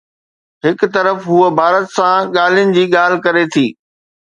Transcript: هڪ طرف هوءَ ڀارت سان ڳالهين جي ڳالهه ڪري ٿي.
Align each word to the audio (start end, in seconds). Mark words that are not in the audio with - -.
هڪ 0.65 0.79
طرف 0.95 1.17
هوءَ 1.29 1.51
ڀارت 1.59 1.85
سان 1.97 2.19
ڳالهين 2.35 2.75
جي 2.77 2.83
ڳالهه 2.95 3.23
ڪري 3.25 3.45
ٿي. 3.53 3.67